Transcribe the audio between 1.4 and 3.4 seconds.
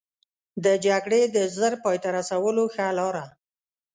ژر پای ته رسولو ښه لاره.